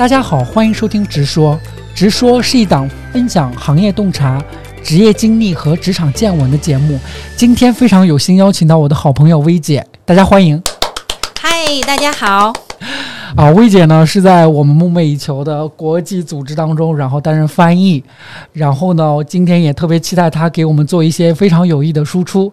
[0.00, 1.54] 大家好，欢迎收听《直说》。
[1.94, 4.42] 直说是一档分享行业洞察、
[4.82, 6.98] 职业经历和职场见闻的节目。
[7.36, 10.58] 今天非常有幸邀请到我的好朋友薇姐，大家欢迎。
[11.38, 11.50] 嗨，
[11.86, 12.50] 大家好。
[13.36, 18.02] 啊，薇姐呢是在我们梦寐以求的国际组织当中，然后担任翻译。
[18.54, 22.50] 然后呢，今天也特别期待她给我们做一些非常有益的输出。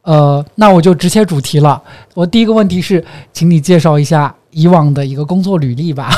[0.00, 1.82] 呃，那我就直切主题了。
[2.14, 3.04] 我第一个问题是，
[3.34, 6.10] 请你介绍一下以往的一个工作履历吧。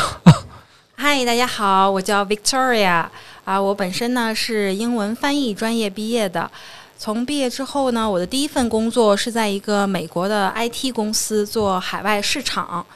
[1.15, 3.05] 嗨，大家好，我叫 Victoria
[3.45, 6.51] 啊，我本身呢是英文翻译专业毕业的。
[6.97, 12.87] 从毕业之后呢，我的第一份工作是在一个美国的 IT 公司做海外市场，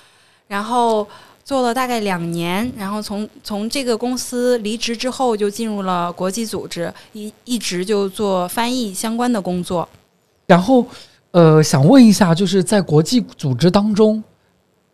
[0.49, 1.07] 然后
[1.45, 9.87] 做了大概两年，然后从从这个公司离职之后，就进入了国际组织，一一直就做翻译相关的工作。
[10.47, 10.87] 然后，
[11.33, 14.25] 呃，想问一下，就是在国际组织当中。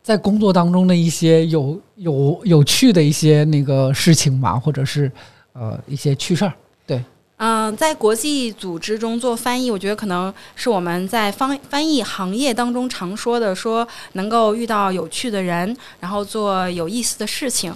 [0.02, 5.10] 在工作当中的一些有有有趣的一些那个事情嘛，或者是
[5.52, 6.52] 呃一些趣事儿，
[6.84, 7.00] 对，
[7.36, 17.72] 嗯，在国际组织中做翻译，我觉得可能是我们在翻翻译行业当中常说的，说能够遇到有趣的人，然后做有意思的事情，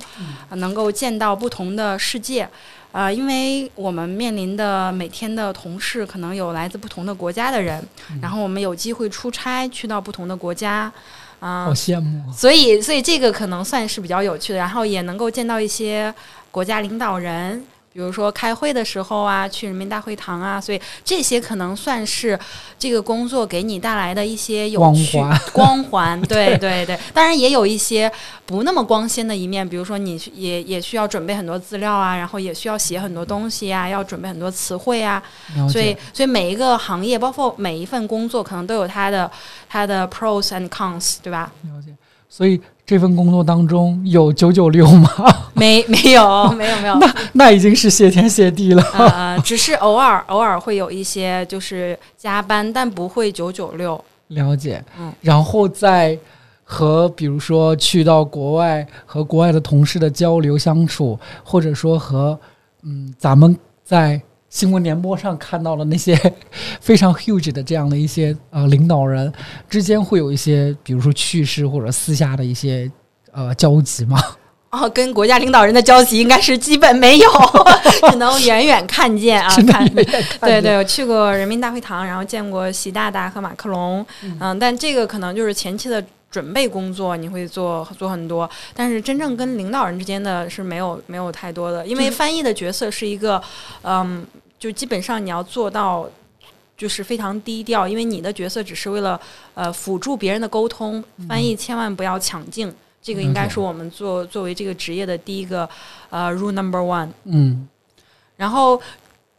[0.51, 2.49] 能够见到不同的世界，
[2.91, 7.81] 呃，因为我们面临的每天的同事可能有来自不同的国家的人，
[8.21, 10.93] 然后我们有机会出差去到不同的国家。
[11.41, 12.33] 啊，好羡慕！
[12.33, 16.13] 所以，所以这个可能算是比较有趣的，然后也能够见到一些
[16.51, 17.65] 国家领导人。
[17.93, 22.39] 比如说开会的时候啊，去人民大会堂啊，所以这些可能算是
[22.79, 25.19] 这个工作给你带来的一些有趣
[25.51, 26.21] 光环。
[26.29, 28.13] 对对对，当然也有一些
[28.45, 35.23] 不那么光鲜的一面，比如说你也也需要准备很多资料啊，然后也需要写很多东西啊，要准备很多词汇啊。
[35.73, 39.31] 所以，所以每一个行业，包括每一份工作，可能都有它的
[39.77, 41.53] 它的 pros and cons，对吧？
[41.65, 41.95] 了解。
[42.31, 45.11] 所以这份工作当中有九九六吗？
[45.53, 46.95] 没，没有， 没有，没有。
[46.97, 48.83] 那那已经是谢天谢地了。
[48.95, 54.03] 呃，只是偶尔偶尔会有一些就是加班，但不会九九六。
[54.29, 54.83] 了解。
[54.99, 55.13] 嗯。
[55.21, 56.19] 然后再
[56.65, 62.39] 和比如说去到国外和国外的同事的交流相处，或者说和
[62.83, 64.19] 嗯咱们在。
[64.49, 66.17] 新闻联播上看到了那些
[66.81, 69.33] 非常 huge 的这样的一些呃领导人
[69.69, 72.91] 之间会有一些，比如说趣事或者私下的一些
[73.33, 74.19] 呃交集吗？
[74.71, 77.31] 哦，跟国家领导人的交集应该是基本没有，
[78.11, 79.49] 只能远远看见啊。
[79.69, 79.89] 看，
[80.41, 84.05] 对对，我去过人民大会堂，然后见过习大大和马克龙，
[84.39, 93.43] 嗯，但这个可能就是前期的准备工作，你会做做很多，但是真正跟领导人之间的是没有没有太多的，因为翻译的角色是一个
[93.83, 94.27] 嗯。
[94.59, 96.09] 就基本上你要做到，
[96.79, 99.21] 就是非常低调，因为你的角色只是为了
[99.53, 105.69] 呃辅助别人的沟通，翻译千万不要抢镜，这个应该是我们做作为这个职业的第一个
[106.09, 107.11] 呃 rule number one。
[107.25, 107.69] 嗯，
[108.39, 108.81] 然后。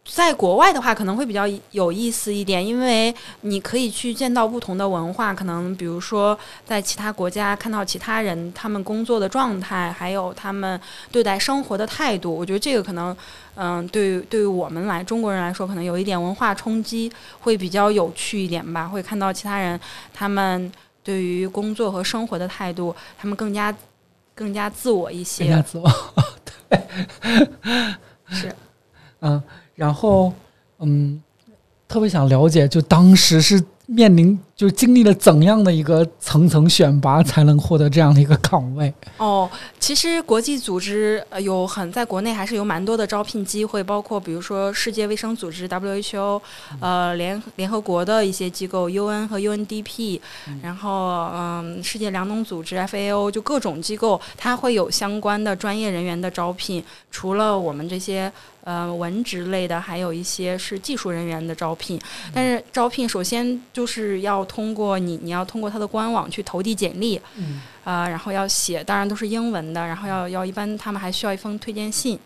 [0.10, 10.80] 在国外的话，可能会比较有意思一点，因为你可以去见到不同的文化，可能比如说在其他国家看到其他人他们工作的状态，还有他们
[11.12, 12.34] 对待生活的态度。
[12.34, 13.16] 我觉得这个可能，
[13.56, 18.88] 嗯，对于对于我们来中国人来说，可能有一点文化冲击，会比较有趣一点吧。
[18.88, 19.80] 会看到其他人
[20.14, 20.72] 他们
[21.04, 23.76] 对于工作和生活的态度，他们更加
[24.34, 25.46] 更加自我一些。
[25.46, 25.92] 更加自我，
[26.70, 26.80] 对，
[28.30, 28.56] 是，
[29.20, 29.44] 嗯。
[29.78, 30.34] 然后，
[30.80, 31.24] 嗯，
[31.88, 34.38] 特别想了解，就当时是面临。
[34.58, 38.92] 就经历了怎样的一个层层选拔，才能获得这样的一个岗位？
[39.18, 39.48] 哦，
[39.80, 46.42] 其实国际组织有很在国内还是有蛮多的招聘机会，包括比如说世界卫生组织 WHO，
[46.80, 50.20] 呃联联合国的一些机构 UN 和 UNDP，
[50.64, 56.84] 然后嗯世界粮农组织 FAO，就各种机构它会有相关的专业人员的招聘。
[57.12, 58.34] 除了我们这些
[58.68, 62.00] 呃文职类的，还有一些是技术人员的招聘。
[62.34, 64.48] 但是招聘首先就是要。
[64.58, 72.18] 通过你，你要通过他的官网去投递简历，嗯，啊，然后要写，当然都是英文的，然后要要一般他们还需要一封推荐信。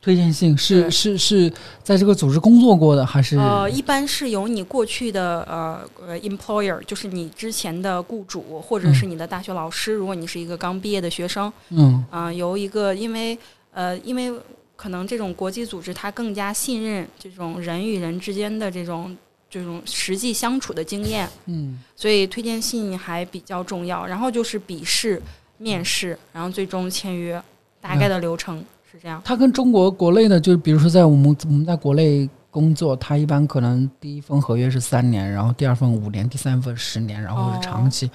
[0.00, 1.52] 推荐信是是是
[1.82, 3.36] 在这个组织工作过的还是？
[3.36, 13.36] 呃，一般是由你过去的呃呃 employer，就是你之前的雇主或者是你的大学老师，如果你是一个刚毕业的学生，嗯，啊，由一个因为
[13.72, 14.32] 呃因为
[14.76, 19.16] 可能这种国际组织它更加信任这种人与人之间的这种。
[19.48, 24.04] 这种实际相处的经验，嗯，所以推荐信还比较重要。
[24.04, 25.22] 然后就是笔试、
[25.56, 27.40] 面试，然后最终签约，
[27.80, 29.22] 大概的流程是这样。
[29.24, 38.10] 它跟中国国内的，就比如说在我们我们在国内工作，它一般可能第一份合约是三年，然后第二份五年，第三份十年，然后是长期。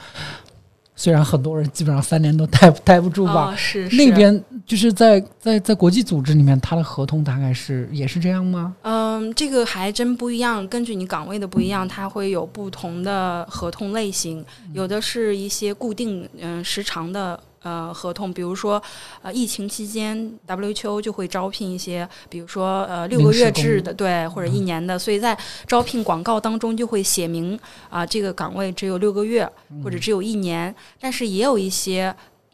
[0.95, 3.55] 虽然很多人基本上三年都待待不住吧。
[3.55, 8.75] 是那边就是在在在国际组织里面，他的合同大概是也是这样吗？
[8.83, 17.39] 嗯，这个还真不一样，根据你岗位的不一样，它会有不同的合同类型，有的是一些固定嗯时长的。
[17.63, 18.81] 呃，合同，比如说，
[19.21, 25.37] 呃，疫情期间，WQ 就会招聘一些，比如说，呃，六个月制的，对，或者一年的，所以在
[25.67, 29.47] 招聘广告当中就会写明，啊，这个岗位只有六个月，
[29.83, 32.11] 或者只有一年，但是也有一些，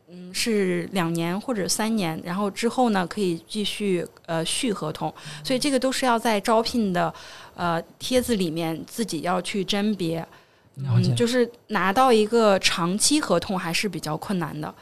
[0.10, 7.14] 嗯，是两年或者三年，然后之后呢可以继续呃续合同，所以这个都是要在招聘的
[7.56, 10.28] 呃帖子里面自己要去甄别，
[10.76, 14.76] 嗯，就是拿到一个长期合同还是比较困难的。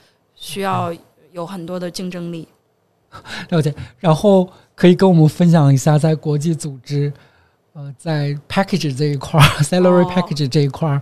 [0.46, 0.94] 需要
[1.32, 2.48] 有很多的竞争力，
[3.50, 3.74] 了解。
[4.00, 7.12] 然后可以跟我们分享一下，在国际组织，
[7.74, 11.02] 呃，在 package 这一块儿，salary package 这一块儿，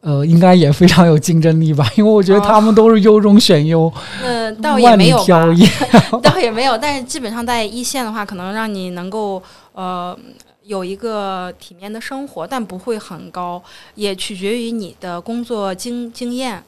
[0.00, 1.86] 呃，应该也非常有竞争力吧？
[1.96, 5.46] 因为我觉得他们都是优中选优，嗯，倒也没有吧，
[6.24, 6.78] 倒也没有。
[6.78, 10.18] 但是基本上在一线的话，可能让你能够呃
[10.62, 13.62] 有一个体面的生活，但不会很高，
[13.94, 16.64] 也取决于你的工作经经验。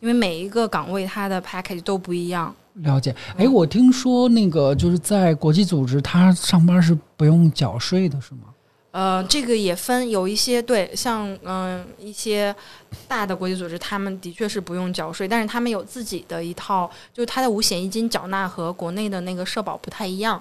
[0.00, 2.54] 因为每一个岗位它的 package 都不一样。
[2.74, 8.42] 了解，哎，我听说那个就是在国际组织，他上班是不用缴税的，是吗？
[8.92, 12.54] 呃，这个也分，有一些对，像嗯一些
[13.06, 20.40] 大的国际组织，他们的确是不用缴税，但是他们有自己的一套，就是他的五险一金缴纳和国内的那个社保不太一样。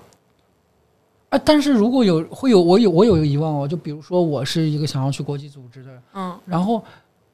[1.29, 6.81] 啊，但是如果有会有我有我有一个疑问哦，就比如说我是一个想要去国际组织的，嗯，然后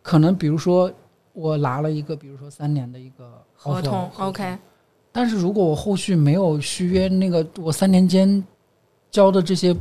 [0.02, 0.92] 可能比如说。
[1.36, 4.58] 我拿了一个，比如说三年的一个合同，OK。
[5.12, 8.44] 但是如果我后续没有续约，那个我三年间
[9.12, 9.76] 交的这些，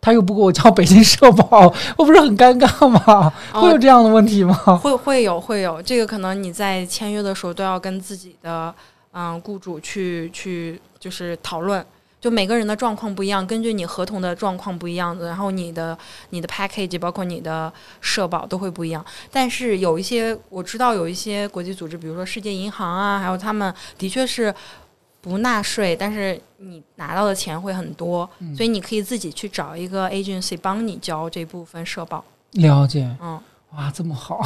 [0.00, 3.32] 他又不给我交北京社保，我不是很尴尬吗？
[3.52, 4.54] 会有这样的问题吗？
[4.82, 8.74] 会会有会有，这个可能你在签约的时候都要跟自己的
[9.12, 11.84] 嗯雇主去去就是讨论。
[12.24, 15.94] 就每个人的状况不一样，根据你合同的状况不一样，然后你的
[16.30, 19.04] 你的 package 包括你的社保都会不一样。
[19.30, 24.54] 但是有一些我知道有一些国际组织，比如说世界银行啊，还有他们的确是
[25.20, 32.24] 不纳税，但是你拿到的钱会很多，所以你可以自己去找一个 agency 帮你交这部分社保。
[32.52, 33.38] 了解，嗯，
[33.76, 34.40] 哇，这么好。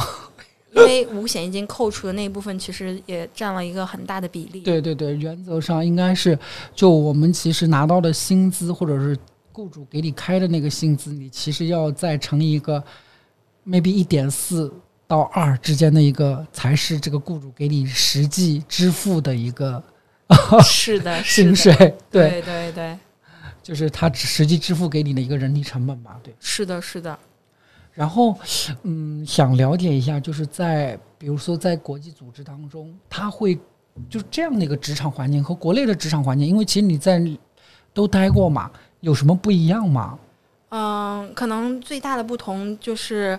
[0.71, 4.61] 因为五险一金扣除的那一部分，其实也占了一个很大的比例。
[4.61, 6.37] 对对对，原则上应该是，
[6.75, 9.17] 就我们其实拿到的薪资，或者是
[9.51, 12.83] 雇主给你开的那个薪资，你其实要再乘一个
[13.67, 14.71] maybe 一点四
[15.07, 19.81] 到二之间的一个，才是这个雇主给你实际支付的一个
[20.63, 21.73] 是的薪水。
[22.11, 22.97] 对对对，
[23.63, 26.19] 就是他实际支付给你的一个人力成本吧？
[26.21, 27.17] 对，是的，是的。
[27.99, 28.33] 然后，
[28.83, 33.59] 嗯，想了解一下，就是在比如说在国际组织当中，他会
[34.09, 37.21] 就这样的一个职场环境和国内的职场环境，因为其实你在
[37.93, 40.17] 都待过嘛，有什么不一样吗？
[40.69, 43.37] 嗯，可能最大的不同就是，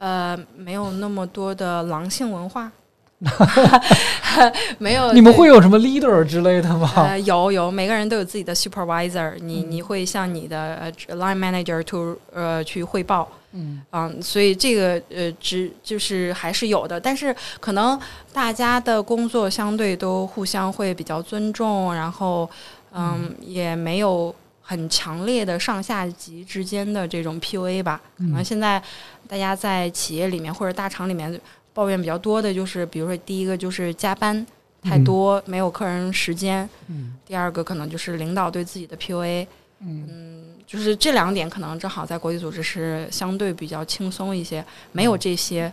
[0.00, 2.72] 呃，没有那么多的狼性文化。
[4.78, 6.90] 没有，你们会有什么 leader 之类的吗？
[6.96, 13.28] 呃，有有，每个人都有自己的 supervisor，你你会向你的 line manager to 呃去汇报。
[13.52, 18.00] 嗯啊，所以这个呃，只就是还是有的，但是可能
[18.32, 22.48] 大家的工作相对都互相会比较尊重，然后
[22.92, 28.00] 嗯，也没有很强烈的上下级之间的这种 PUA 吧。
[28.18, 28.80] 可能现在
[29.26, 31.40] 大家在企业里面或者大厂里面
[31.74, 34.46] 抱怨比较多的就是，比如说第一个就是加班
[34.82, 39.46] 太多，没有客人时间；嗯，第二个可能就是领导对自己的 PUA。
[39.80, 40.49] 嗯。
[40.70, 45.70] 就是这两点可能正好在国际组织是相对比较轻松一些，没有这些，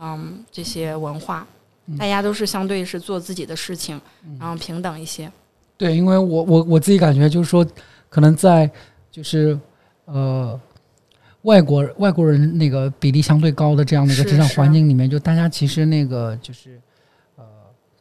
[0.00, 1.46] 嗯，这些文化，
[1.98, 4.00] 大家都是相对是做自己的事情，
[4.40, 5.30] 然后平等一些。
[5.76, 7.62] 对，因为我我我自己感觉就是说，
[8.08, 8.70] 可能在
[9.10, 9.58] 就是
[10.06, 10.58] 呃
[11.42, 16.80] 外国外国人那个比例相对高的这样的一个职场环境里面，就大家其实那个就是
[17.36, 17.44] 呃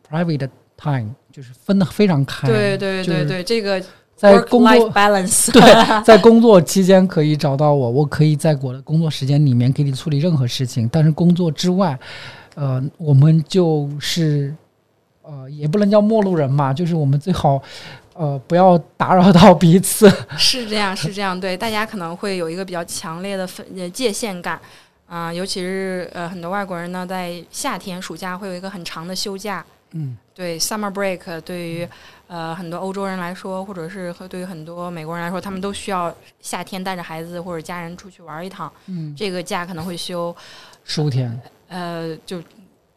[0.09, 2.47] private time 就是分的非常开。
[2.47, 3.83] 对对对对，这个。
[4.17, 4.89] 在工作
[5.53, 5.61] 对，
[6.03, 10.89] 在工作期间可以找到我，我可以在我的工作时间里面给你处理任何事情。
[10.91, 11.97] 但是工作之外，
[12.55, 14.51] 呃，我们就是
[15.21, 17.61] 呃，也不能叫陌路人嘛，就是我们最好
[18.15, 20.11] 呃不要打扰到彼此。
[20.35, 24.59] 是这样，是这样，对，大家可能会有一个比较强烈的分界限感
[25.07, 29.63] 啊，尤其是呃很多外国人呢，在夏天暑假会有一个很长的休假。
[29.97, 31.87] 嗯，对，summer break 对于
[32.27, 38.71] 呃很多欧洲人来说，或者是对于很多美国人来说，他们都需要夏天带着孩子或者家人出去玩一趟。
[38.85, 40.35] 嗯，这个假可能会休
[40.83, 41.39] 十五天。
[41.67, 42.41] 呃，就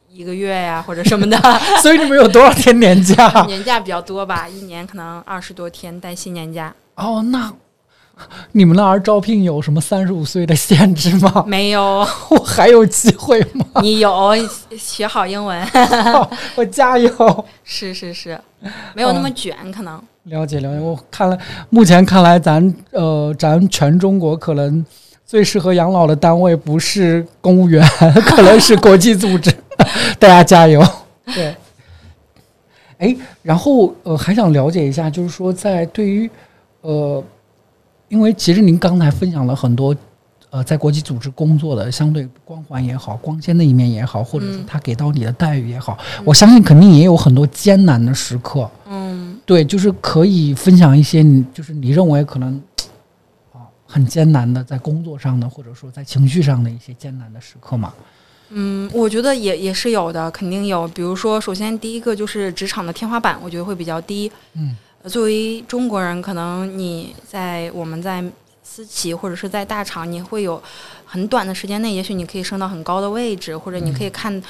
[0.08, 1.36] 一个月呀，或者什么的。
[1.82, 3.28] 所以你们有多少天年假？
[3.46, 6.74] 年假比较多吧，一年可能二十多天带薪年假。
[6.96, 7.52] 哦，那
[8.52, 11.44] 你们那儿招聘有什么三十五岁的限制吗？
[11.48, 13.64] 没有， 我还有机会吗？
[13.82, 14.32] 你有，
[14.78, 15.66] 学好英文，
[16.56, 17.44] 我加油。
[17.64, 18.40] 是是是，
[18.94, 20.00] 没有那么卷，可能。
[20.24, 21.38] 了解了解，我看来
[21.70, 24.84] 目前看来，咱呃，咱全中国可能
[25.24, 27.82] 最适合养老的单位不是公务员，
[28.26, 29.50] 可能是国际组织。
[30.18, 30.86] 大家加油！
[31.24, 31.54] 对。
[32.98, 36.30] 哎，然后呃，还想了解一下，就是说，在对于
[36.82, 37.24] 呃，
[38.10, 39.96] 因为其实您刚才分享了很多
[40.50, 48.68] 呃，在国际组织工作的相对光环也好、光鲜的一面也好，或者是他给到你的待遇也好，我相信肯定也有很多艰难的时刻。
[48.86, 52.60] 嗯，对，就是可以分享一些你就是你认为可能
[53.52, 57.94] 啊很艰难的在工作上的，或者说在情绪上的一些艰难的时刻嘛。
[58.48, 60.88] 嗯，我觉得也也是有的，肯定有。
[60.88, 64.28] 比如说，首先第一个就是职场的天花板，我觉得会比较低。
[64.54, 64.74] 嗯，
[65.06, 68.22] 作为中国人，可能你在我们在
[68.62, 70.62] 私企或者是在大厂，你会有
[71.06, 74.42] 很短的时间内，也许你可以升到很高的位置，或者你可以看，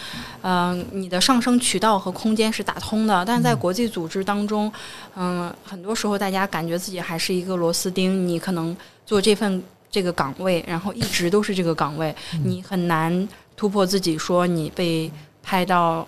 [0.42, 3.25] 嗯，你的上升渠道和空间是打通的。
[3.25, 4.71] 但是在国际组织当中，
[5.14, 8.76] 嗯，很多时候大家感觉自己还是一个螺丝钉，你可能
[9.07, 12.14] 做这份这个岗位，然后一直都是这个岗位，
[12.45, 13.28] 你很难。
[13.57, 15.11] 突破自己，说你被
[15.42, 16.07] 派到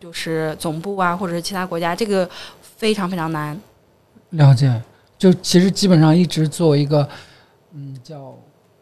[0.00, 2.26] 就是总部啊，或者是其他国家，这个
[2.78, 3.58] 非常非常难。
[4.30, 4.82] 了解，
[5.18, 7.08] 就其实基本上一直做一个
[7.74, 8.36] 嗯叫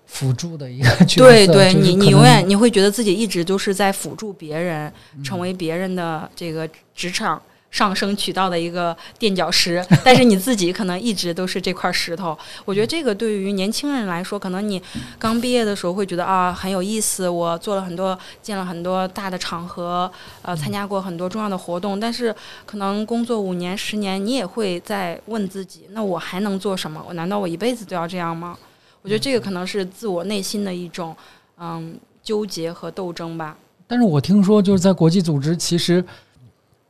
[0.07, 1.29] 辅助的一个角色。
[1.29, 7.41] 对对，你你永远你会觉得自己一直都是在辅助别人，成为别人的这个职场。
[7.75, 12.39] 上升渠道的一个垫脚石， 但是你自己可能一直都是这块石头。
[12.65, 14.81] 我觉得这个对于年轻人来说，可能你
[15.19, 20.09] 刚毕业的时候会觉得啊很有意思，我做了很多，见了很多大的场合，
[20.43, 21.99] 呃，参加过很多重要的活动。
[21.99, 22.33] 但是
[22.65, 27.05] 可能工作五年、十年，你也会在问自己：那我还能做什么？
[27.09, 28.57] 我难道我一辈子都要这样吗？
[29.03, 31.15] 我觉得这个可能是自我内心的一种
[31.59, 33.57] 嗯纠结和斗争吧。
[33.89, 36.05] 但是我听说就是在国际组织，其实。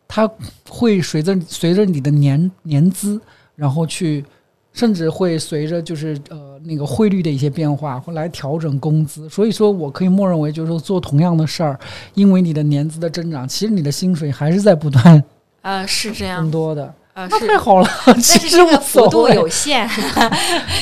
[0.07, 0.31] 它
[0.69, 3.21] 会随着随着你的年年资，
[3.57, 4.25] 然后去，
[4.73, 9.29] 甚至会随着就是呃那个汇率的一些变化，会来调整工资。
[9.29, 11.79] 所以说我可以默认为，就是说做同样的事儿，
[12.15, 15.23] 因为你的年资的增长，其实你的薪水还是在不断
[15.63, 17.89] 呃 是这样更多的呃那太好了。
[18.07, 19.89] 但是这个幅度有限，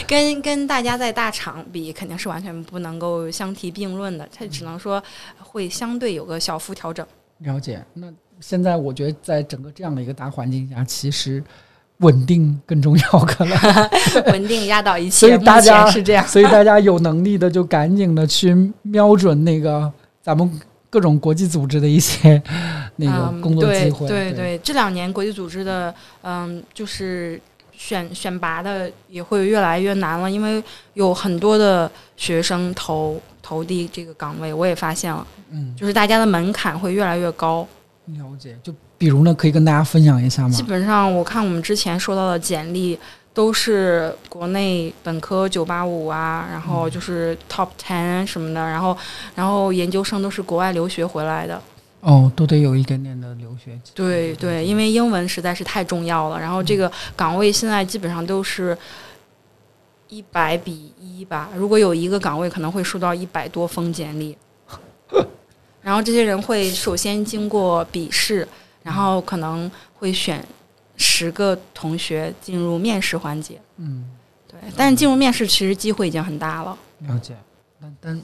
[0.07, 4.29] 跟跟大家在大厂比，肯定是完全不能够相提并论的。
[4.35, 5.03] 它只能说
[5.39, 7.07] 会相对有个小幅调整。
[7.39, 8.13] 了解那。
[8.43, 11.43] 现在我觉得，在整个这样的一个大环境下，其实
[11.99, 13.57] 稳定更重要，可能
[14.33, 15.27] 稳定压倒一切。
[15.27, 22.43] 所以大家是这样，所以大家有能力的就赶紧的去瞄准那个咱们各种国际组织的一些
[22.97, 24.09] 那个工作机会。
[24.09, 27.41] 对对，这两年国际组织的嗯，就是
[27.73, 30.63] 选选拔的也会越来越难了，因为
[30.95, 37.67] 有很多的学生投投递这个岗位，我也发现了，嗯，就是大家的门槛会越来越高。
[38.15, 40.51] 了解，就比如呢，可以跟大家分享一下吗？
[40.51, 42.99] 基本上，我看我们之前收到的简历
[43.35, 48.97] 都是国内本科九八五啊，然后就是 top ten 什么的，然后
[49.35, 51.61] 然后研究生都是国外留学回来的。
[52.01, 53.79] 哦，都得有一点点的留学。
[53.95, 56.41] 对对，因为英文实在是太重要了。
[56.41, 58.77] 然后这个岗位现在基本上都是
[60.09, 64.37] 一百比一吧，如果有一个岗位，可能会收到一百多封简历。
[65.83, 68.47] 然后这些人会首先经过笔试，
[68.85, 70.45] 然后可能会选
[70.97, 73.61] 十个同学进入面试环节。
[73.79, 74.09] 嗯，
[74.47, 74.61] 对。
[74.77, 76.79] 但是进入面试其实机会已经很大了。
[77.01, 77.35] 了解。
[77.81, 78.23] 但但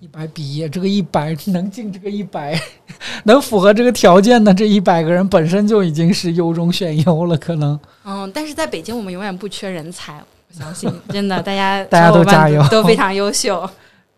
[0.00, 2.58] 一百比一，这个一百能进这个一百，
[3.24, 7.78] 能符合这个条件的这一百个人本身就已经是优中选优了，可能。
[8.04, 10.14] 嗯，但是在北京我们永远不缺人才，
[10.48, 13.68] 我相信真的，大家 大家都加油，都非常优秀。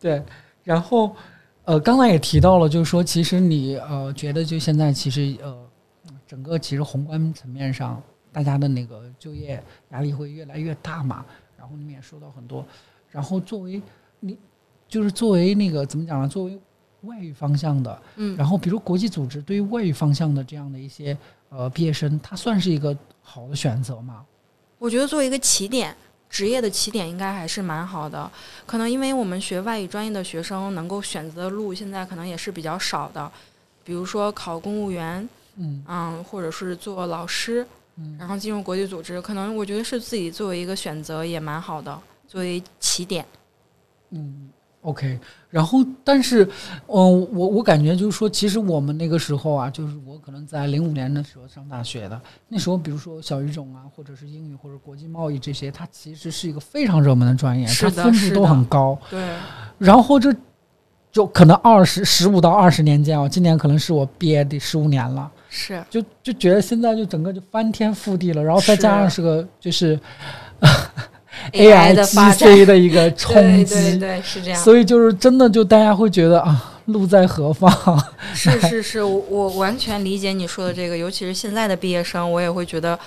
[0.00, 0.23] 对，
[0.62, 1.11] 然后。
[1.71, 5.57] 呃，刚才也提到了，就是说，其实你呃觉得，就现在其实呃，
[6.27, 11.25] 整个其实宏观层面上，大家的那个就业压力会越来越大嘛。
[11.57, 12.67] 然后你们也说到很多，
[13.09, 13.81] 然后作为
[14.19, 14.37] 你
[14.89, 16.27] 就是作为那个怎么讲呢？
[16.27, 16.59] 作为
[17.03, 21.17] 外语方向的，嗯，然后比如国际组织对于外语方向的这样的一些
[21.50, 24.27] 呃毕业生，他算是一个好的选择吗？
[24.77, 25.97] 我觉得作为一个起点。
[26.31, 28.31] 职业的起点应该还是蛮好的，
[28.65, 33.31] 可能因为我们学外语专业的学生能够选择的路现在可能也是比较少的，
[33.83, 38.17] 比如说考公务员，嗯，或者是做老师，嗯。
[38.19, 43.27] 然后进入国际组织，可能我觉得是自己作为一个选择也蛮好的，作为起点。
[44.11, 44.51] 嗯，
[44.83, 45.21] OK，
[45.51, 46.43] 然后但是，
[46.87, 52.19] 嗯，我我感觉就是说，其实我们那个时候啊，就是我可能在零五年的时候上大学的，
[52.49, 58.99] 那时候比如说小语种啊，或者是英语或者国际贸易这些，它其实是一个非常热门的专业，它分数都很高。
[59.11, 59.23] 对。
[59.77, 60.35] 然后这
[61.13, 65.85] 就可能二十十五到二十年间啊，今年可能是我毕业第十五年了，是。
[65.91, 70.01] 就就觉得现在就整个就翻天覆地了，然后再加上是个就是。
[71.52, 74.62] AI 的 GC 的一个冲击，对对是这样。
[74.62, 77.71] 所以就是真的，就大家会觉得啊，路在何方？
[78.35, 82.99] 是 是是，我我完全理解你说的这个，尤其是现在的毕业生，我也会觉得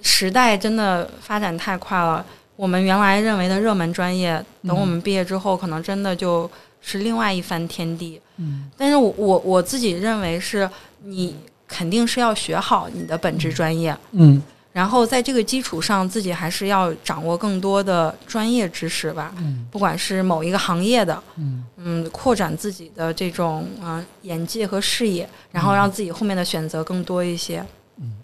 [0.00, 2.24] 时代真的发展太快了。
[2.56, 6.48] 我们原来认为的热门专业，等我们毕业之后，可能真的就
[6.80, 8.20] 是另外一番天地。
[8.36, 10.68] 嗯，但是我我我自己认为是，
[11.04, 11.36] 你
[11.66, 13.96] 肯定是要学好你的本职专业。
[14.12, 14.42] 嗯。
[14.72, 19.34] 然后在这个基础上，自己还是要掌握更多的专业知识吧。
[19.36, 27.62] 嗯，不管是某一个行业的，嗯嗯，扩展自己的这种啊眼界和视野，然后让自己后面的选择更多一些。
[27.98, 28.14] 嗯。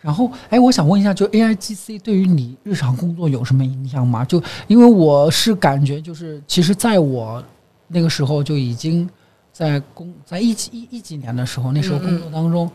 [0.00, 4.24] 然后，哎，我想问一下，就 A I G C 对于你日常工作有什么影响吗？
[4.24, 7.40] 就因为我是感觉，就是其实在我
[7.86, 9.08] 那个时候就已经
[9.52, 12.68] 在工在一几一一几年的时候，那时候工作当中，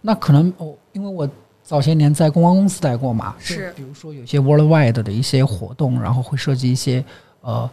[0.00, 1.28] 那可能哦，因为我。
[1.68, 7.04] 早些年在公关公司待过嘛，是，比如说有些 worldwide 的一些活动，然后会设计一些
[7.42, 7.68] 呃，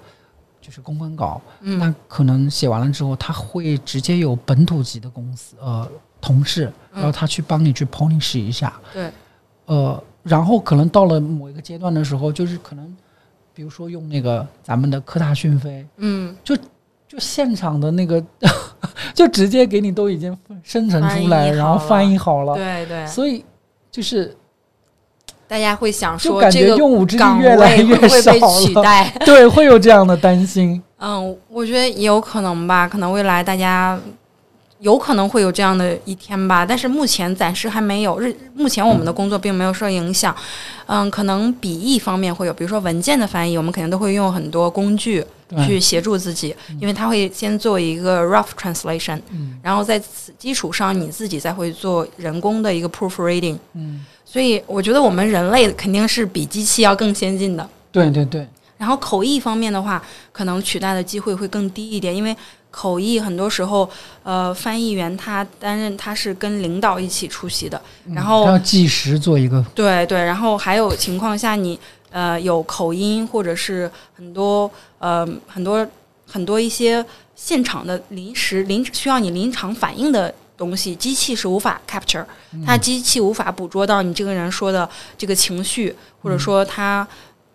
[0.60, 1.80] 就是公关稿，嗯。
[1.80, 9.10] 那可能写完了之后，他会直接有本土级的公司呃同事，然后他去帮你去 polish 一下，对，
[9.68, 12.94] 呃，然后可能到了某一个阶段的时候，就是可能
[13.54, 16.54] 比如说用那个咱们的科大讯飞，嗯，就
[17.08, 18.22] 就现场的那个，
[19.16, 23.46] 就直接给你都已经生成出来，然后翻译好了，对对，所以。
[23.96, 24.36] 就是
[25.48, 30.84] 大家会想说，感觉用武之地越来越少了，对，会有这样的担心。
[31.00, 33.98] 嗯，我觉得也有可能吧，可能未来大家
[34.80, 38.20] 有可能会有这样的一天吧，但是目前暂时还没有。
[38.20, 40.36] 日目前我们的工作并没有受影响。
[40.88, 45.26] 嗯，可能笔译方面会有，比如说文件的翻译，我们肯定都会用很多工具
[45.66, 49.20] 去协助自己，因为他会先做一个 rough translation，
[49.62, 53.58] 然后在此基础上，你自己再会做人工的一个 proofreading。
[53.74, 57.70] 嗯，所以我觉得我们人类肯定是比机器要更先进的。
[57.92, 58.48] 对对对。
[58.78, 62.36] 然后口译方面的话，可能取代的机会会更低一点，因为。
[62.78, 63.90] 口译很多时候，
[64.22, 67.82] 呃，翻译员他担任他是跟领导一起出席的，
[68.14, 69.64] 然后要计时做一个。
[69.74, 71.80] 对对，然后还有情况下你
[72.16, 75.86] 呃有口音或者是很多呃很多
[76.26, 82.24] 很多一些现场的临时临需要你临场反应的东西，机器是无法 capture，
[82.66, 87.06] 它机器无法捕捉到你这个人说的这个情绪，或者说他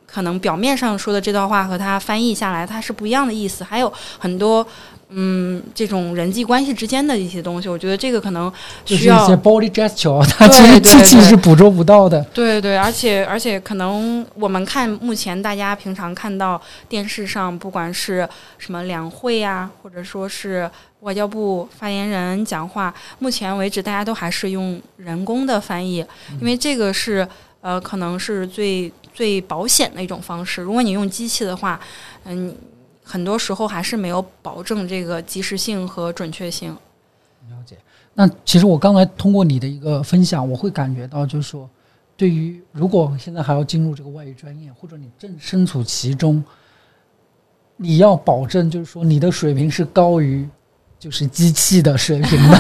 [0.06, 4.66] 可能表面上说的这段话和他翻译下来它是不一样的意思，还有很多。
[5.12, 8.52] 嗯，这种人际关系之间的一些东西，我觉得这个可能
[8.84, 12.22] 需要一些 body gesture， 它其实机器是捕捉不到的。
[12.32, 20.70] 对对，而且而且可能我们看目前大家平常看到电视上，不管是什么两会呀，或者说是
[21.00, 26.04] 外交部发言人讲话，目前为止大家都还是用人工的翻译，
[26.40, 27.26] 因为这个是
[27.62, 30.62] 呃可能是最最保险的一种方式。
[30.62, 31.80] 如果你用机器的话，
[32.26, 32.54] 嗯。
[33.10, 36.70] 很多时候还是没有保证这个及时性和准确性。
[37.48, 37.76] 了解。
[38.14, 41.68] 那其实我刚才通过你的一个分享，我会感觉到，就是说，
[42.16, 46.42] 对于如果现在还要进入这个外语专业，或者你正身处其中，
[47.76, 50.48] 你要保证就是说你的水平是高于
[50.98, 52.58] 就是机器的水平的。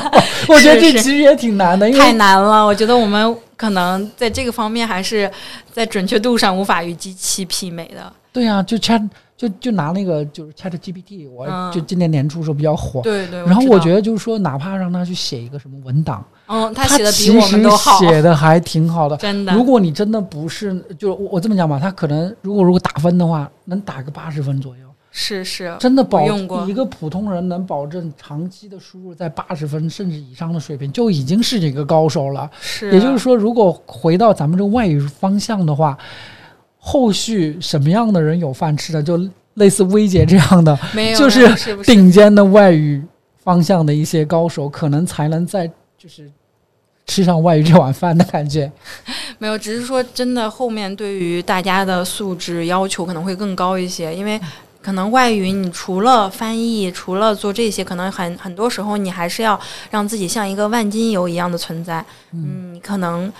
[0.48, 2.64] 我觉得这其实也挺难的，因为太难了。
[2.64, 5.30] 我觉得我们可能在这个方面还是
[5.70, 8.10] 在准确度上无法与机器媲美的。
[8.32, 9.06] 对呀，就 Chat。
[9.40, 13.40] 就就拿那个就是 Chat GPT，我就今年年初的时候比较火，对对。
[13.46, 19.16] 然后我觉得就是说，哪怕让他去写一个什么文档，嗯，他写的比我们都好，写的还挺好的。
[19.18, 24.82] 真的，如果你真的不是，就我我这么讲吧，他可能如果如果打分的话，能打个八十分左右。
[25.10, 26.22] 是是，真的保
[26.66, 32.48] 一个普通人能保证长期的输入在八十分甚至以上的水平，就已经是一个高手了。
[32.60, 35.96] 是，也就是说，如果回到咱们这个外语方向的话，
[36.80, 39.20] 后续什么样的人有饭吃的就。
[39.54, 40.78] 类似薇姐这样的，
[41.18, 41.46] 就是
[41.82, 43.02] 顶尖的外语
[43.42, 45.66] 方向的一些高手，可能才能在
[45.98, 46.30] 就是
[47.04, 48.70] 吃上外语这碗饭的感觉。
[49.38, 54.40] 没有，只是说真的，后面对于大家的素质要求可能会更高一些，因为
[54.80, 62.02] 可能外语你除了翻译，除了做这些，可能很很多时候你还是要让自己像一个万金油一样的存在。
[62.32, 63.30] 嗯，你可能。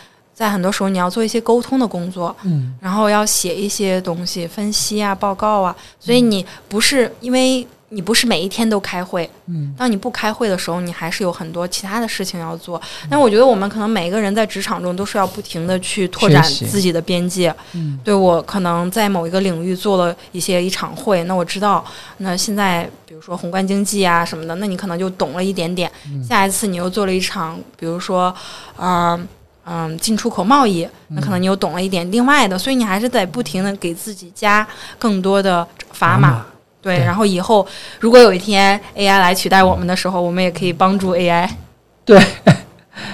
[0.41, 7.67] 在很多时候你要做一些沟通的工作，嗯，然后要写一些东西、分析啊、报告啊，所以你不是因为。
[7.93, 12.81] 你不是每一天都开会，嗯，当你不开会的时候，你还是有很多其他的事情要做。
[13.11, 17.53] 但我觉得我们可能每一个人在职场中都是要不停的去拓展自己的边界。
[17.73, 21.85] 嗯，对我可能在某一个领域做了一些一场会，那我知道，
[22.19, 25.91] 那现在比如说宏观经济啊什么的，那你可能就懂了一点点。
[26.25, 28.33] 下一次你又做了一场，比如说，
[28.77, 29.19] 呃，
[29.65, 34.67] 嗯，进出口贸易，那可能你又懂了一点另外的，所以你还是得不停的给自己加
[34.99, 36.47] 更多的砝码。
[36.83, 37.67] 对，然后以后
[38.01, 41.49] 如果有一天 AI 来取代我们的时候，我们也可以帮助 AI。
[42.07, 42.19] 对，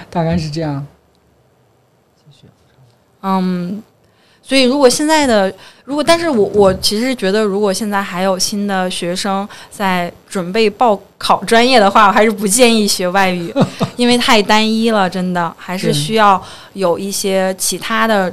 [0.08, 0.86] 大概是这样。
[2.16, 2.46] 继续。
[3.22, 3.82] 嗯，
[4.46, 5.52] 所以如果现在的，
[5.84, 13.52] 如果但是我我其实觉得，如果现在还有新的学生在准备报考专业的话，我还是不建议学外语，
[13.96, 16.40] 因为太单一了，真的还是需要
[16.74, 18.32] 有一些其他的。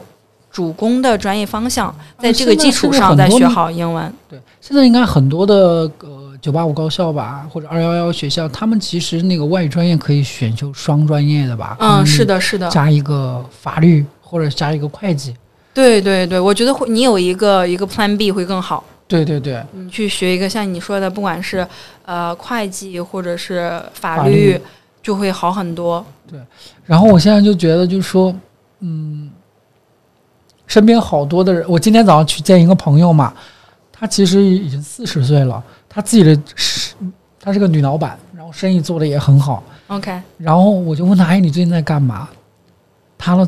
[0.53, 4.13] 主攻的专业方向，在这个基础上再学好英文。
[4.29, 11.75] 对，现在应该很多的呃九八五高校吧，或者二幺幺学校，他们其实那个外语专业可以选修双专业的吧？
[11.79, 15.33] 嗯，是的，是的，加一个法律或者加一个会计。
[15.73, 18.83] 对对对，我觉得会，你有一个一个 Plan B 会更好。
[19.07, 21.67] 对对对，你去学一个像你说的，不管是
[22.05, 24.59] 呃会计或者是法律，
[25.01, 26.05] 就会好很多。
[26.27, 26.39] 对，
[26.85, 28.33] 然后我现在就觉得，就是说，
[28.79, 29.29] 嗯。
[30.65, 33.31] 身边好多的人，我今天早上去见一个朋友嘛，
[33.91, 36.95] 他其实已经四十岁了，他自己的是，
[37.39, 39.61] 她是个女老板，然后生意做的也很好。
[39.87, 42.27] OK，然后我就问他，哎，你最近在干嘛？
[43.17, 43.47] 她呢，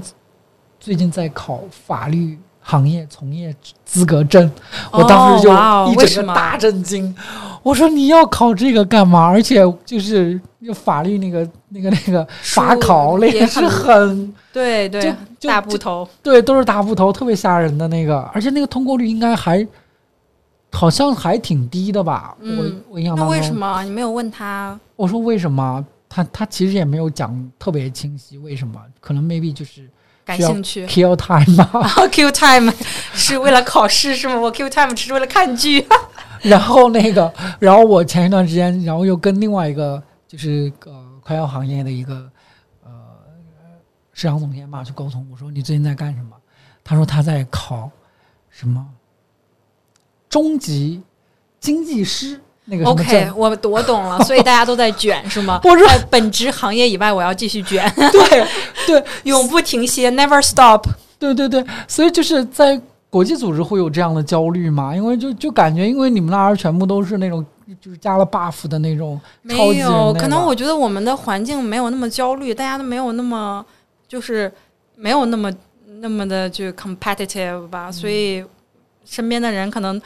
[0.85, 3.51] 最近在考法律行业从业
[3.83, 4.51] 资格证。
[4.91, 5.51] 我当时就
[5.91, 7.11] 一整个大震惊。
[7.63, 9.25] 我说你要考这个干嘛？
[9.25, 10.39] 而且就是
[10.75, 18.19] 法律那个那个那个法考，那个是很对对，大部头，对，都是大部头，特别吓人的那个。
[18.31, 19.67] 而且那个通过率应该还
[20.71, 22.37] 好像还挺低的吧？
[22.39, 23.33] 我我印象当中。
[23.35, 24.79] 那为什么你没有问他？
[24.95, 25.83] 我说为什么？
[26.07, 28.79] 他他其实也没有讲特别清晰为什么？
[29.01, 29.89] 可能 maybe 就是
[30.25, 31.69] 感兴趣，kill time 嘛
[32.11, 32.73] ？kill time
[33.13, 34.35] 是为了考试是吗？
[34.35, 35.85] 我 kill time 只是为了看剧。
[36.41, 42.29] 然后那个，然后我前一段时间，然后又跟另外一个就是呃快药行业的一个
[42.83, 42.91] 呃
[44.13, 46.35] 市场总监嘛去沟通，我说你最近在干什么？
[46.83, 47.89] 他说他在考
[48.49, 48.85] 什么
[50.29, 51.01] 中级
[51.59, 55.59] 经济师那个 OK，我我懂了，所以大家都在卷是吗？
[55.65, 58.45] 我说本职行业以外，我要继续卷， 对
[58.87, 60.85] 对， 永不停歇，Never stop，
[61.19, 62.81] 对对对，所以就是在。
[63.07, 64.93] 国际组织会有这样的焦虑吗？
[64.93, 67.45] 因为就就感觉，因为你们那儿全部都是那种
[67.79, 70.13] 就是加了 buff 的那种，没有。
[70.19, 73.65] 可能我觉得我们的环境没有那么焦虑，大家都没有那么
[74.05, 74.51] 就是
[74.97, 75.49] 没有那么
[76.01, 77.89] 那么的就 competitive 吧。
[77.89, 78.43] 所以
[79.05, 80.01] 身边的人可能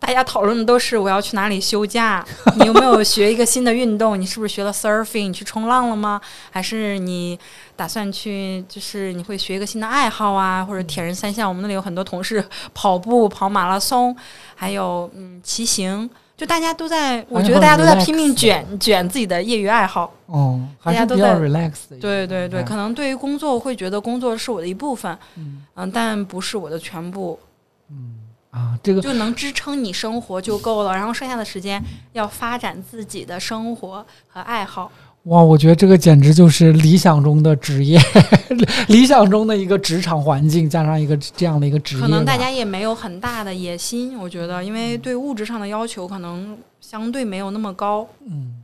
[0.00, 2.24] 大家讨论的都是我要去哪里休假，
[2.58, 4.20] 你有没有学一个新的运动？
[4.20, 5.28] 你是不是学了 surfing？
[5.28, 6.20] 你去冲浪了吗？
[6.50, 7.38] 还是你？
[7.76, 11.48] 打算去，就是你会学一个新的爱好啊，或者铁人三项。
[11.48, 14.14] 我们那里有很多同事跑步、跑马拉松，
[14.54, 16.08] 还有嗯骑行。
[16.36, 20.12] 就大家都在，我觉得大家都在拼命卷卷自己的业余爱好。
[20.26, 21.72] 哦，大家都在 relax。
[22.00, 27.38] 对对对，可能对于工作会觉得工作是我的一部分，嗯，但不是我的全部。
[27.90, 28.19] 嗯
[28.50, 31.82] 啊，这个就能支撑你生活就够了，然后剩下的时间
[32.12, 34.90] 要发展自己的生活和爱好。
[35.24, 38.00] 哇，我觉得这个简直就是理想中的职业，
[38.88, 42.00] 理想中的一个职场环境，加上一个这样的一个职业。
[42.00, 48.62] 可能大家也没有很大的野心，我觉得，因为对物质上的要求可能相对没有那么高，嗯，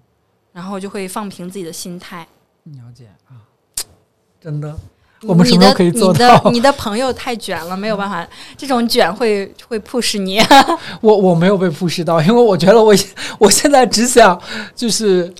[0.52, 2.26] 然后就会放平自己的心态。
[2.64, 3.36] 了解啊，
[4.40, 4.74] 真的，
[5.22, 6.36] 我们什么时候可以做到？
[6.36, 8.26] 你的你的朋友太卷了，没有办法，
[8.56, 10.40] 这种卷会会 push 你。
[11.00, 12.94] 我我没有被 push 到，因为我觉得我
[13.38, 14.40] 我现在只想
[14.74, 15.32] 就是。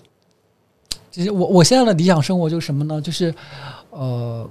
[1.08, 3.00] 其实我我现在的理想生活就是什么呢？
[3.00, 3.34] 就是，
[3.88, 4.46] 呃，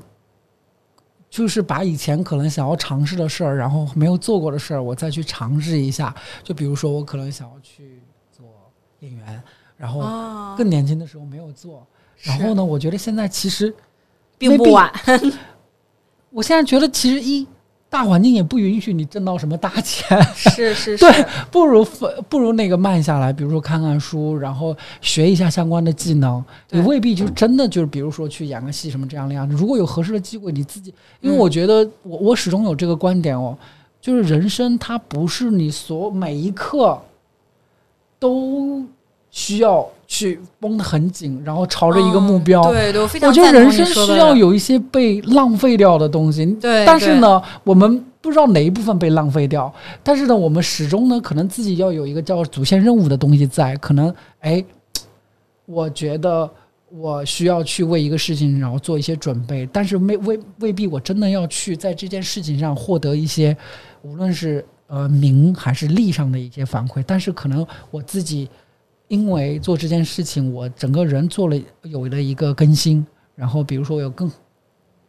[1.30, 6.12] 就是把以前可能想要尝试的事儿，然后没有做过的事儿，我再去尝试一下。
[6.44, 8.02] 就比如说，我可能想要去
[8.36, 8.48] 做
[9.02, 9.44] 演员，
[9.78, 10.02] 然后
[10.58, 11.86] 更年轻的时候没有做。
[12.24, 13.72] 然后呢，我觉得现在其实
[14.38, 14.92] 并不晚。
[16.32, 17.46] 我现在觉得其实一。
[17.88, 21.86] 大环境也不允许你挣到什么大钱， 是是 是，对，不如
[22.28, 29.48] 不如那个慢下来，比如说看看书，然后学一下相关的技能，你未必就真的就是，比如说去演个戏什么这样那样。
[29.50, 33.58] 如果有合适的机会，你自己，因为我觉得我我始终有这个观点哦，
[34.02, 37.00] 就是人生它不是你所每一刻
[38.20, 38.84] 都
[39.36, 42.64] 需要去绷得很紧，然后朝着一个目标。
[42.72, 46.46] 对对，我非常我觉得人生需要有一些被浪费掉的东西。
[46.54, 49.72] 对，但是呢，我们不知道哪一部分被浪费掉。
[50.02, 53.76] 但是呢，我们始终呢，可能自己要有一个叫主线任务的东西在。
[53.76, 54.64] 可能，哎，
[55.66, 56.50] 我觉得
[56.90, 59.68] 我需要去为一个事情，然后做一些准备。
[59.70, 63.56] 但是未未未必我真的要去在这件事情上获得一些，
[64.02, 67.04] 无论是呃名还是利上的一些反馈。
[67.06, 68.48] 但是可能我自己。
[69.08, 74.32] 因为做这件事情，我整个人做了有了一个更新，然后比如说我有更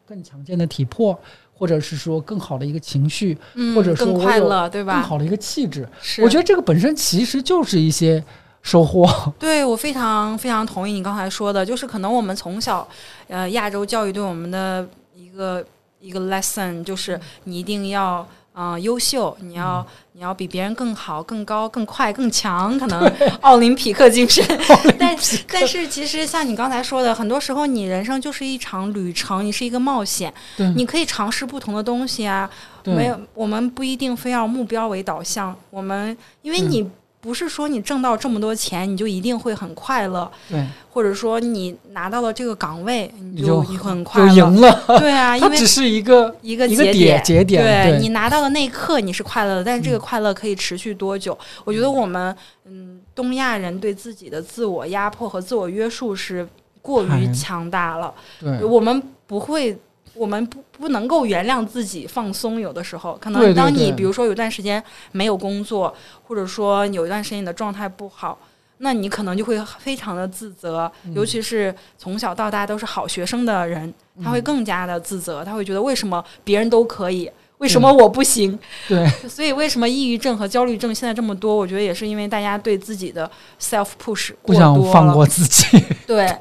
[0.07, 1.19] 更强健的体魄，
[1.55, 3.37] 或者是说更好的一个情绪，
[3.75, 4.95] 或者说快乐，对吧？
[4.95, 5.89] 更好的一个气质，
[6.23, 8.23] 我觉得这个本身其实就是一些
[8.61, 9.09] 收获。
[9.41, 12.87] 对我非常非常同意你刚才说的，就是可能我们从小，
[13.29, 15.65] 呃，亚洲教育对我们的一个
[16.01, 18.27] 一个 lesson 就是你一定要。
[18.59, 23.07] 嗯，优秀，你要你要比别人更好、更高、更快、更强，可能
[23.43, 24.43] 奥林匹克精神。
[24.99, 25.15] 但
[25.53, 30.33] 但是其实像你刚才说的，很多时候你人生就是一场旅程，你是一个冒险，
[30.75, 32.49] 你可以尝试不同的东西啊。
[32.85, 36.91] 没有，我们不一定非要目标为导向，我们因为你。
[37.27, 51.37] 不是说你挣到这么多钱，你就一定会很快乐，对，或者说你拿到了这个岗位，你就你很快乐，赢了，对啊， 它只是一个一个节点，节点，对你拿到的那一刻你是快乐的，但是这个快乐可以持续多久？
[51.65, 52.35] 我觉得我们
[52.65, 56.49] 嗯，东亚人对自己的自我压迫和自我约束是
[56.81, 59.77] 过于强大了，对，我们不会。
[60.17, 68.39] 我们不不能够原谅自己放松，有的时候可能当你比如说有段时间没有工作，或者说有一段时间你的状态不好，
[68.79, 78.59] 那你可能就会非常的自责，尤其是从小到大都是好学生的人，他会更加的自责，他会觉得为什么别人都可以，为什么我不行？
[78.87, 81.57] 对， 所以为什么抑郁症和焦虑症现在这么多？
[81.57, 85.83] 我觉得也是因为大家对自己的 self push 不想放过自己。
[86.07, 86.37] 对。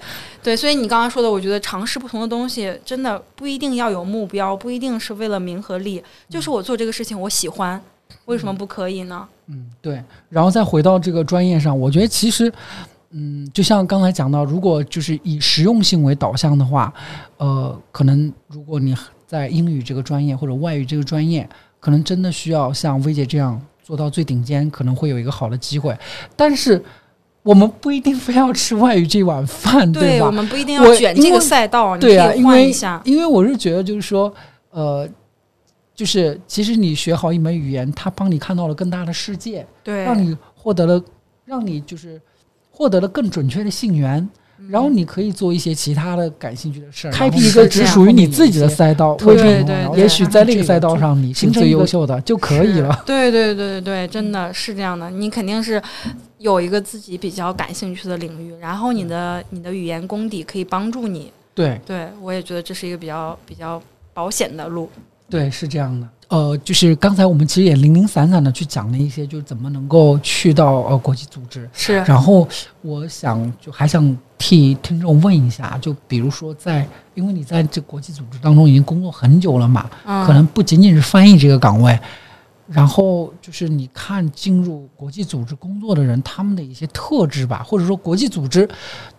[0.45, 7.81] 对，所以你刚刚说的，我觉得尝试不同的东西，真的不一定要有目标，不一定是为了名和利，就是我做这个事情我喜欢，
[8.25, 9.27] 为什么不可以呢？
[9.47, 10.03] 嗯，对。
[10.29, 12.53] 然后再回到这个专业上，我觉得其实，
[13.09, 16.93] 嗯，就像刚才讲到，如果就是以实用性为导向的话，
[17.37, 25.97] 呃，可能如果你在英语这个专业或者外语这个专业，可能真的需要像薇姐这样做到最顶尖，可能会有一个好的机会，
[26.35, 26.79] 但是。
[27.45, 30.25] 我们不一定非要吃外语这碗饭，对吧？
[30.25, 32.99] 我们不一定要卷这个赛道，对啊，因为下。
[33.05, 34.33] 因为我是觉得，就是说，
[34.71, 35.07] 呃，
[35.93, 40.99] 就是其实你学好一门语言，它帮你看到了更大的世界，对，让你获得了，
[41.45, 42.19] 让你就是
[42.71, 44.27] 获得了更准确的信源，
[44.69, 53.03] 然后你可以做一些其他的感兴趣的事儿，开辟一个只属于你自己的赛道，对对，也许在那个赛道上你是最优秀的就可以了。
[53.05, 55.81] 对对对对对，真的是这样的，你肯定是。
[56.37, 61.31] 有一个自己比较感兴趣的领域，然后你的你的语言功底可以帮助你。
[61.55, 63.81] 对，对我也觉得这是一个比较比较
[64.13, 64.87] 保险的路。
[65.27, 66.07] 对，是这样的。
[66.27, 71.69] 呃，就是刚才我们其实也零零散散的去讲了一些，就是怎么能够去到呃国际组织。
[71.73, 71.97] 是。
[71.99, 72.47] 然后
[72.81, 79.89] 我想就还想替听众问一下，就比如说在，因为你在这国际组织当中已经工作很久了嘛，
[80.25, 81.97] 可能不仅仅是翻译这个岗位。
[82.67, 88.67] 然后就是你看进入国际组织工作的人，他们的一些特质吧，或者说国际组织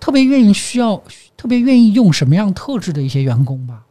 [0.01, 1.01] 特别愿意需要、
[1.37, 3.83] 特别愿意用什么样特质的一些员工吧。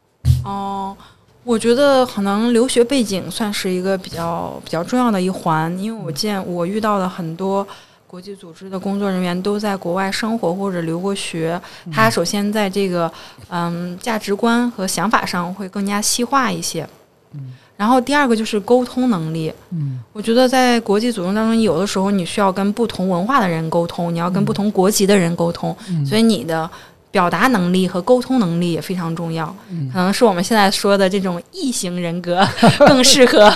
[0.43, 0.97] 哦，
[1.45, 7.65] 我觉得可能留学背景算是一个比较比较重要的一环，因为我见我遇到的很多
[8.07, 11.61] 国际组织的工作人员都在国外生活或者留过学，
[11.93, 13.11] 他首先在这个
[13.49, 16.87] 嗯价值观和想法上会更加西化一些。
[17.33, 17.53] 嗯。
[17.77, 25.75] 然后第二个就是沟通能力，嗯，我觉得在国际组织当中，有的时候你需要跟不同文化的人沟通，你要跟不同国籍的人沟通，
[26.07, 26.69] 所以你的
[27.15, 29.45] 表达能力和沟通能力也非常重要。
[29.93, 32.45] 可能是我们现在说的这种异型人格
[32.85, 33.53] 更适合。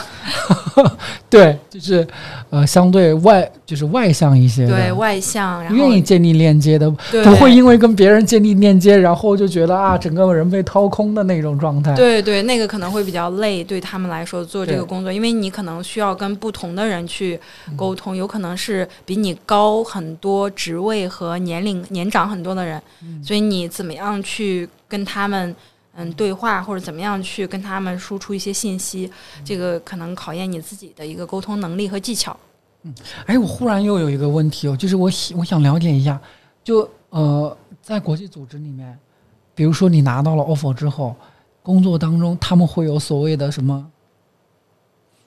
[1.30, 2.08] 对，就是
[2.50, 6.89] 呃，相对外就是外向一些，对外向，然后愿意建立链接的，
[7.24, 11.93] 不会因为跟别人建立链接，然后就觉得啊，整个人被掏空的那种状态。
[11.95, 17.38] 对对，那个可能会比较累，对他们来说做这个工作，因为你可能需要跟不同的人去
[17.76, 22.82] 沟通，有可能是比你高很多职位和年龄年长很多的人，
[23.24, 25.56] 所以你怎么样去跟他们？
[25.96, 29.12] 嗯，对话或者怎么样去跟他们输出一些信息，
[29.44, 32.38] 这个可能考验你自己的一个沟通能力和技巧。
[32.84, 36.18] 嗯，哎，我忽然又有一个问题哦，就是我我想了解一下，
[36.64, 38.98] 就呃，在国际组织里面，
[39.54, 41.14] 比如说你拿到了 offer 之后，
[41.62, 43.86] 工作当中他们会有所谓的什么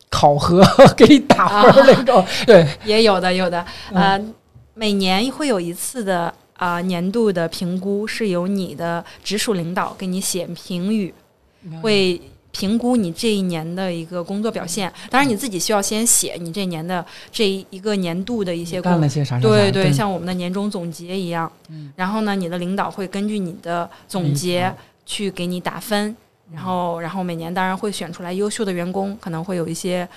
[0.09, 0.65] 考核，
[0.97, 2.25] 给你打分那种？
[2.47, 3.63] 对，也有的，有的。
[3.93, 4.19] 呃，
[4.73, 11.13] 每年会有一次的啊、年度的评估，是由你的直属领导给你写评语，
[11.83, 12.21] 会
[12.53, 14.93] 评估你这一年的一个工作表现。
[15.11, 19.49] 当然，你自己需要先写你这年的这一个年度的一些工干了些啥啥啥？
[19.49, 21.51] 对对，像我们的年终总结一样。
[21.69, 24.73] 嗯然后呢，你的领导会根据你的总结
[25.05, 26.15] 去给你打分，
[26.53, 30.09] 然后然后每年当然会选出来优秀的员工，可能会有一些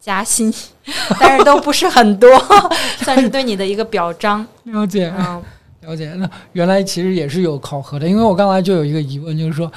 [0.00, 0.52] 加薪，
[1.20, 2.28] 但是都不是很多，
[3.04, 4.44] 算是对你的一个表彰。
[4.64, 5.14] 了解。
[5.16, 5.40] 嗯，
[5.82, 9.70] 了解，那原来其实也是有考核的，因为我刚才就有一个疑问，就是说，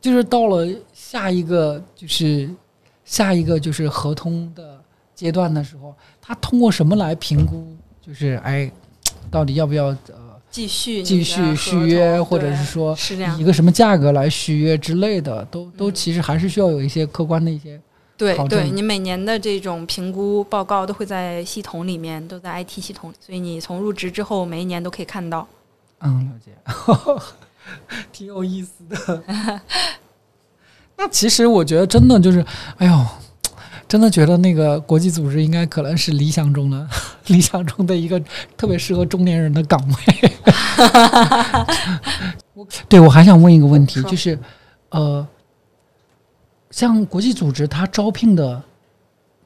[0.00, 2.48] 就是到了下一个就是
[3.04, 4.80] 下一个就是合同的
[5.14, 7.66] 阶段的时候，他通过什么来评估？
[8.00, 8.70] 就是哎，
[9.30, 12.96] 到底要不要呃继续继续续约，或者是说
[13.36, 13.42] 一。
[13.42, 17.82] 个什么价格来续约之类的，都都嗯其实还是需要有一些客观的一些考
[18.16, 25.46] 对对，你每年的这种评估报告都会在系统里面，都在 IT 系统里，所以你从入职之后，每一年都可以看到。
[26.00, 26.52] 嗯，了解，
[28.12, 29.60] 挺有意思的。
[30.96, 32.44] 那其实我觉得真的就是，
[32.78, 33.06] 哎呦，
[33.86, 36.88] 真的觉得那个国际组织应该可能是理想中的
[37.28, 38.18] 理想中的一个
[38.56, 40.32] 特别适合中年人的岗位。
[42.54, 44.38] 我 对我还想问一个问题，就是
[44.88, 45.26] 呃，
[46.76, 48.62] 像国际组织它招聘的，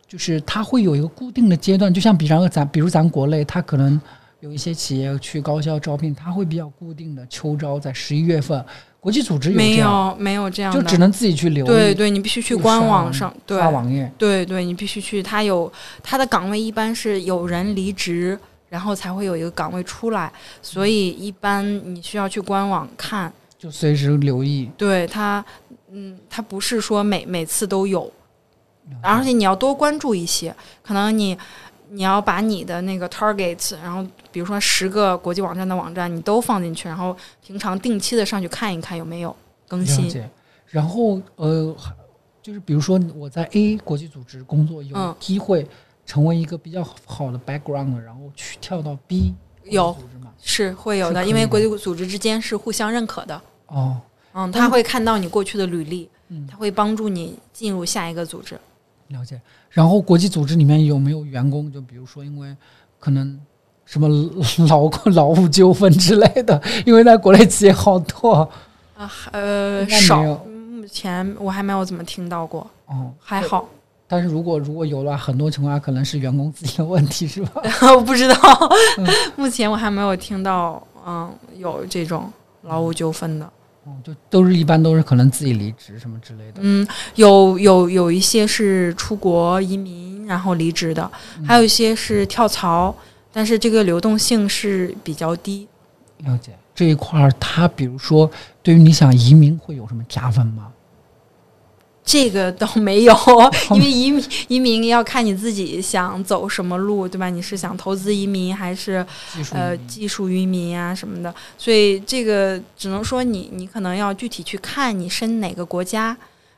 [0.08, 4.00] 就是它会有一个固定的阶段，就像比方说咱比如咱国内，它可能
[4.40, 8.60] 有一些企业去高校招聘，它会比较固定的秋招在十一月份。
[8.98, 14.10] 国际组织有没，有没有这样的，就只能自己去留意，对对，你必须去官网上，对发网页。
[14.18, 15.22] 对对，你必须去。
[15.22, 18.36] 它有它的岗位一般是有人离职，
[18.68, 21.64] 然后才会有一个岗位出来，所以一般
[21.94, 23.32] 你需要去官网看。
[23.56, 25.44] 就随时留意，对他，
[25.90, 28.10] 嗯，它不是说每每次都有，
[29.02, 31.36] 而且你要多关注一些，可能你。
[31.92, 39.34] 你要把你的那个 target，然后比如说十个国际网站的网站，你都放进去，然后平常定期的上去看一看有没有
[39.66, 40.24] 更新。
[40.68, 41.74] 然后呃，
[42.40, 45.66] 就是比如说我在 A 国际组织工作，有嗯机会
[46.06, 49.96] 成为一个比较好的 background，然后去跳到 B 有？
[50.40, 53.42] 是会有的因为国际组织之间是互相认可的。
[53.66, 54.00] 哦，
[54.32, 58.58] 嗯，他会看到你过去的履历，嗯他会帮助你进入下一个组织。
[59.08, 59.40] 了解。
[59.70, 61.70] 然后国际组织里面有没有员工？
[61.72, 62.56] 就比如说，因为
[62.98, 63.38] 可能
[63.84, 64.08] 什么
[64.68, 68.48] 劳劳务纠纷之类的，因为在国内企业好多
[68.96, 73.12] 啊，呃，少，目前我还没有怎么听到过，哦。
[73.20, 73.68] 还好，
[74.06, 77.62] 但是如果如果有的话，很多情况下可能是员工自己的问题，是吧？
[77.96, 78.36] 我不知道，
[78.98, 82.30] 嗯 目前我还没有听到，嗯，有这种
[82.62, 83.50] 劳务纠纷的。
[83.90, 86.60] 哦，就都是一般都是可能自己离职什么之类的。
[86.60, 92.94] 嗯，有有有一些是出国移民然后离职的，嗯还有一些是跳槽，
[93.32, 95.66] 但是这个流动性是比较低。
[96.18, 98.30] 了解这一块儿，它比如说
[98.62, 100.68] 对于你想移民会有什么加分吗？
[102.10, 103.16] 这个倒没有，
[103.70, 107.30] 因为移民移民要看你自己想走什么路，对吧？
[107.30, 109.06] 你是想投资移民还是
[109.52, 111.32] 呃技术移民啊什么的？
[111.56, 116.16] 所以这个只能说你你可能要具体去看你申哪个国家，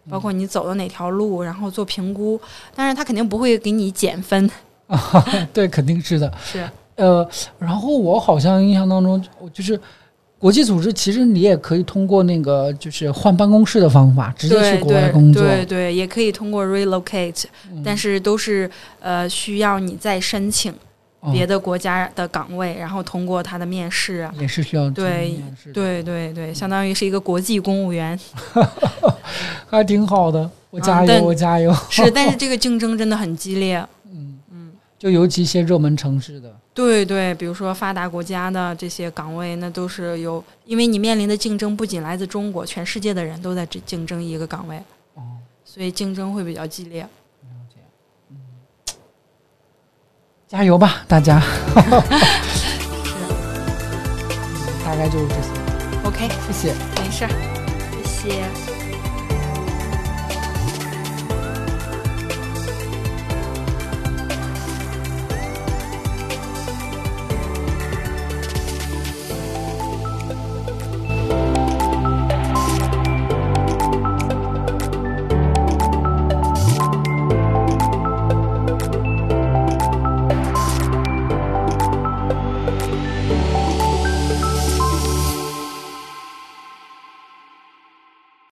[0.09, 2.41] 包括你走的哪条路，然后做评估。
[2.75, 4.51] 但是他肯定不会给你减分，
[5.53, 6.33] 对，肯定是的。
[6.43, 9.79] 是呃，然后我好像印象当中，我就是
[10.43, 15.41] 国际组织，其实你也可以通过那个就是换办公室的方法，直接去国外工作。
[15.41, 20.73] 对对，也可以通过 relocate，、嗯但是都是呃需要你再申请
[21.21, 24.35] 哦别的国家的岗位，然后通过他的面试啊。
[24.41, 25.41] 也是需要对
[25.73, 28.19] 对对对，相当于是一个国际公务员。
[29.71, 30.51] 还挺好的。
[30.71, 31.73] 我加油，嗯我加油。
[31.89, 33.81] 是，但是 这个竞争真的很激烈。
[35.03, 44.77] 就尤其一些热门城市的，对对，比如说发达国家的这些岗位，那都是有，因为你面临的竞争不仅来自中国，全世界的人都在竞竞争一个岗位，
[45.15, 45.23] 哦，
[45.65, 47.03] 所以竞争会比较激烈。
[47.03, 47.09] 了
[47.69, 47.81] 解。
[48.31, 48.37] 嗯，
[50.47, 51.43] 加油吧，大家。
[54.85, 55.49] 大概就是这些
[56.05, 56.73] ，OK，谢谢。
[57.03, 57.31] 没事儿，
[58.05, 58.72] 谢谢。